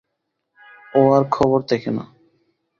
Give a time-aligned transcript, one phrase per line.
[0.93, 2.03] ও আর খবর দেখে না।